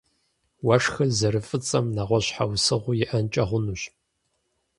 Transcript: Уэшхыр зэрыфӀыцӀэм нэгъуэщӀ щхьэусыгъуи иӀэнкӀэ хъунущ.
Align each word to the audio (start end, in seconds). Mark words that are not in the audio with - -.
Уэшхыр 0.65 1.09
зэрыфӀыцӀэм 1.17 1.85
нэгъуэщӀ 1.95 2.25
щхьэусыгъуи 2.33 2.97
иӀэнкӀэ 3.03 3.43
хъунущ. 3.49 3.81